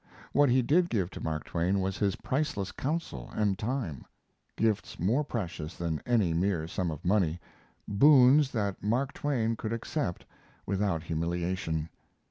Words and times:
What 0.33 0.49
he 0.49 0.63
did 0.63 0.89
give 0.89 1.11
to 1.11 1.21
Mark 1.21 1.43
Twain 1.43 1.79
was 1.79 1.99
his 1.99 2.15
priceless 2.15 2.71
counsel 2.71 3.29
and 3.35 3.59
time 3.59 4.03
gifts 4.55 4.99
more 4.99 5.23
precious 5.23 5.75
than 5.77 6.01
any 6.07 6.33
mere 6.33 6.67
sum 6.67 6.89
of 6.89 7.05
money 7.05 7.39
boons 7.87 8.49
that 8.49 8.81
Mark 8.81 9.13
Twain 9.13 9.55
could 9.55 9.73
accept 9.73 10.25
without 10.65 11.03
humiliation. 11.03 11.87